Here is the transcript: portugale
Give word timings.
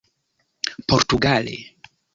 portugale 0.87 1.61